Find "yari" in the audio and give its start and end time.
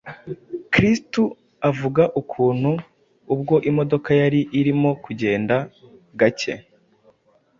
4.21-4.41